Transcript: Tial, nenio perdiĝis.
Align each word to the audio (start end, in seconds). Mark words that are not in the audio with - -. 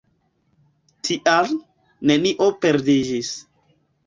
Tial, 1.09 1.51
nenio 2.13 2.49
perdiĝis. 2.65 3.31